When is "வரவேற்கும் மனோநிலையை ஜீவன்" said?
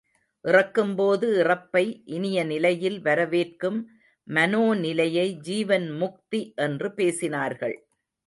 3.01-5.87